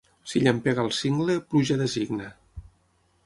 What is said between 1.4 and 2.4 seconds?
pluja designa.